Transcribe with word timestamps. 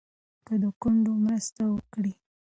د 0.61 0.63
کونډو 0.81 1.13
مرسته 1.25 1.63
وکړئ. 1.73 2.13